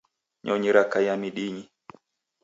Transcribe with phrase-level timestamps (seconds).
[0.45, 1.63] Nyonyi rakaria midinyi.